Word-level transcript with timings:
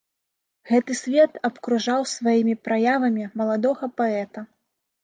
Гэты 0.69 0.95
свет 1.01 1.31
абкружаў 1.49 2.01
сваімі 2.15 2.59
праявамі 2.69 3.31
маладога 3.45 3.85
паэта. 4.01 4.39